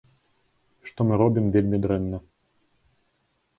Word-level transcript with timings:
Што 0.87 0.99
мы 1.09 1.13
робім 1.23 1.45
вельмі 1.57 1.77
дрэнна. 1.85 2.17